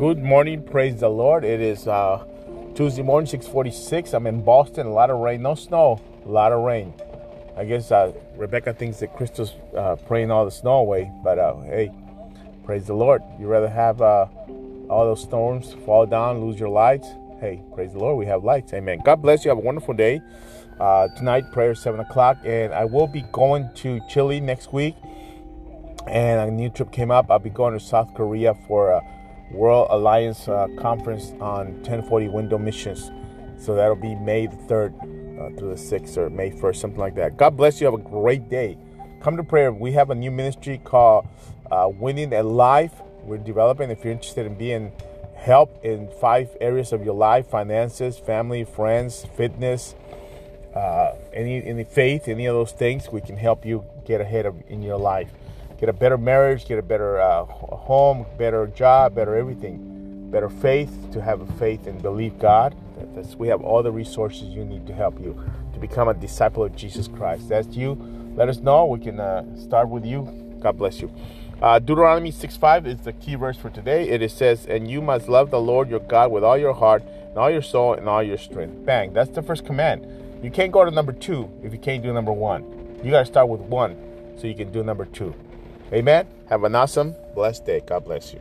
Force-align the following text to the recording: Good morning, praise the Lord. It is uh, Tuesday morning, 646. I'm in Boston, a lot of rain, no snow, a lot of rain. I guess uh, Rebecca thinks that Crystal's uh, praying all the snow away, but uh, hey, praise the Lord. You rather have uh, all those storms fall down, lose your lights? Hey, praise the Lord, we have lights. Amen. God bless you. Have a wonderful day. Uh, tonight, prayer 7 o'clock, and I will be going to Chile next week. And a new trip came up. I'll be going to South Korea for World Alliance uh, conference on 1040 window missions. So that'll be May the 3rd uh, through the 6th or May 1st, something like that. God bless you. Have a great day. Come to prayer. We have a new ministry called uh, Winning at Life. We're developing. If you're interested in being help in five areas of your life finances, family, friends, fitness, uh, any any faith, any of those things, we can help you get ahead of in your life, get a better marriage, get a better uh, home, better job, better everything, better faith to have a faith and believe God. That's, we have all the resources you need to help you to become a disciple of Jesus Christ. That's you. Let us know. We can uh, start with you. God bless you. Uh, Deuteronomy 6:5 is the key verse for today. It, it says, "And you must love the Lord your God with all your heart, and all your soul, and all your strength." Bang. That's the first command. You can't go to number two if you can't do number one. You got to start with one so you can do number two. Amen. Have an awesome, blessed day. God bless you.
Good 0.00 0.22
morning, 0.22 0.62
praise 0.62 1.00
the 1.00 1.10
Lord. 1.10 1.44
It 1.44 1.60
is 1.60 1.86
uh, 1.86 2.24
Tuesday 2.74 3.02
morning, 3.02 3.26
646. 3.26 4.14
I'm 4.14 4.26
in 4.26 4.42
Boston, 4.42 4.86
a 4.86 4.90
lot 4.90 5.10
of 5.10 5.18
rain, 5.18 5.42
no 5.42 5.54
snow, 5.54 6.00
a 6.24 6.28
lot 6.30 6.52
of 6.52 6.62
rain. 6.62 6.94
I 7.54 7.66
guess 7.66 7.92
uh, 7.92 8.10
Rebecca 8.34 8.72
thinks 8.72 9.00
that 9.00 9.14
Crystal's 9.14 9.52
uh, 9.76 9.96
praying 9.96 10.30
all 10.30 10.46
the 10.46 10.50
snow 10.50 10.78
away, 10.78 11.12
but 11.22 11.38
uh, 11.38 11.54
hey, 11.64 11.92
praise 12.64 12.86
the 12.86 12.94
Lord. 12.94 13.22
You 13.38 13.46
rather 13.46 13.68
have 13.68 14.00
uh, 14.00 14.24
all 14.88 15.04
those 15.04 15.20
storms 15.22 15.74
fall 15.84 16.06
down, 16.06 16.40
lose 16.40 16.58
your 16.58 16.70
lights? 16.70 17.08
Hey, 17.38 17.62
praise 17.74 17.92
the 17.92 17.98
Lord, 17.98 18.16
we 18.16 18.24
have 18.24 18.42
lights. 18.42 18.72
Amen. 18.72 19.02
God 19.04 19.16
bless 19.16 19.44
you. 19.44 19.50
Have 19.50 19.58
a 19.58 19.60
wonderful 19.60 19.92
day. 19.92 20.22
Uh, 20.80 21.08
tonight, 21.08 21.52
prayer 21.52 21.74
7 21.74 22.00
o'clock, 22.00 22.38
and 22.42 22.72
I 22.72 22.86
will 22.86 23.06
be 23.06 23.20
going 23.32 23.68
to 23.74 24.00
Chile 24.08 24.40
next 24.40 24.72
week. 24.72 24.96
And 26.06 26.40
a 26.40 26.50
new 26.50 26.70
trip 26.70 26.90
came 26.90 27.10
up. 27.10 27.30
I'll 27.30 27.38
be 27.38 27.50
going 27.50 27.74
to 27.74 27.80
South 27.80 28.14
Korea 28.14 28.54
for 28.66 29.02
World 29.50 29.88
Alliance 29.90 30.48
uh, 30.48 30.68
conference 30.78 31.32
on 31.40 31.74
1040 31.82 32.28
window 32.28 32.58
missions. 32.58 33.10
So 33.58 33.74
that'll 33.74 33.96
be 33.96 34.14
May 34.14 34.46
the 34.46 34.56
3rd 34.56 34.94
uh, 34.94 35.56
through 35.56 35.74
the 35.74 35.80
6th 35.80 36.16
or 36.16 36.30
May 36.30 36.50
1st, 36.50 36.76
something 36.76 37.00
like 37.00 37.14
that. 37.16 37.36
God 37.36 37.56
bless 37.56 37.80
you. 37.80 37.86
Have 37.86 37.94
a 37.94 37.98
great 37.98 38.48
day. 38.48 38.78
Come 39.20 39.36
to 39.36 39.44
prayer. 39.44 39.72
We 39.72 39.92
have 39.92 40.10
a 40.10 40.14
new 40.14 40.30
ministry 40.30 40.80
called 40.82 41.26
uh, 41.70 41.88
Winning 41.90 42.32
at 42.32 42.46
Life. 42.46 42.92
We're 43.22 43.38
developing. 43.38 43.90
If 43.90 44.04
you're 44.04 44.12
interested 44.12 44.46
in 44.46 44.54
being 44.54 44.92
help 45.34 45.84
in 45.84 46.08
five 46.20 46.56
areas 46.60 46.92
of 46.92 47.04
your 47.04 47.14
life 47.14 47.48
finances, 47.48 48.18
family, 48.18 48.64
friends, 48.64 49.26
fitness, 49.36 49.94
uh, 50.74 51.14
any 51.32 51.64
any 51.64 51.84
faith, 51.84 52.28
any 52.28 52.46
of 52.46 52.54
those 52.54 52.72
things, 52.72 53.08
we 53.10 53.20
can 53.20 53.36
help 53.36 53.64
you 53.64 53.84
get 54.04 54.20
ahead 54.20 54.46
of 54.46 54.54
in 54.68 54.82
your 54.82 54.98
life, 54.98 55.30
get 55.80 55.88
a 55.88 55.92
better 55.94 56.18
marriage, 56.18 56.66
get 56.66 56.78
a 56.78 56.82
better 56.82 57.18
uh, 57.18 57.44
home, 57.46 58.26
better 58.36 58.66
job, 58.66 59.14
better 59.14 59.34
everything, 59.34 60.30
better 60.30 60.50
faith 60.50 60.94
to 61.10 61.22
have 61.22 61.40
a 61.40 61.46
faith 61.54 61.86
and 61.86 62.02
believe 62.02 62.38
God. 62.38 62.76
That's, 63.14 63.34
we 63.34 63.48
have 63.48 63.62
all 63.62 63.82
the 63.82 63.90
resources 63.90 64.48
you 64.48 64.62
need 64.62 64.86
to 64.86 64.94
help 64.94 65.18
you 65.18 65.42
to 65.72 65.78
become 65.78 66.08
a 66.08 66.14
disciple 66.14 66.62
of 66.62 66.76
Jesus 66.76 67.08
Christ. 67.08 67.48
That's 67.48 67.68
you. 67.68 67.94
Let 68.36 68.50
us 68.50 68.58
know. 68.58 68.84
We 68.84 69.00
can 69.00 69.18
uh, 69.18 69.56
start 69.56 69.88
with 69.88 70.04
you. 70.04 70.28
God 70.60 70.76
bless 70.76 71.00
you. 71.00 71.10
Uh, 71.62 71.78
Deuteronomy 71.78 72.30
6:5 72.30 72.86
is 72.86 73.00
the 73.00 73.14
key 73.14 73.34
verse 73.34 73.56
for 73.56 73.70
today. 73.70 74.08
It, 74.08 74.22
it 74.22 74.30
says, 74.30 74.66
"And 74.66 74.90
you 74.90 75.00
must 75.00 75.28
love 75.28 75.50
the 75.50 75.60
Lord 75.60 75.88
your 75.88 76.00
God 76.00 76.30
with 76.30 76.44
all 76.44 76.58
your 76.58 76.74
heart, 76.74 77.02
and 77.02 77.38
all 77.38 77.50
your 77.50 77.62
soul, 77.62 77.94
and 77.94 78.08
all 78.08 78.22
your 78.22 78.38
strength." 78.38 78.84
Bang. 78.84 79.12
That's 79.12 79.30
the 79.30 79.42
first 79.42 79.64
command. 79.64 80.06
You 80.42 80.50
can't 80.50 80.72
go 80.72 80.84
to 80.84 80.90
number 80.90 81.12
two 81.12 81.50
if 81.62 81.72
you 81.72 81.78
can't 81.78 82.02
do 82.02 82.12
number 82.12 82.32
one. 82.32 82.64
You 83.02 83.10
got 83.10 83.20
to 83.20 83.26
start 83.26 83.48
with 83.48 83.60
one 83.60 83.96
so 84.38 84.46
you 84.46 84.54
can 84.54 84.70
do 84.72 84.82
number 84.82 85.04
two. 85.04 85.34
Amen. 85.92 86.26
Have 86.48 86.64
an 86.64 86.74
awesome, 86.74 87.16
blessed 87.34 87.64
day. 87.66 87.80
God 87.84 88.04
bless 88.04 88.32
you. 88.32 88.40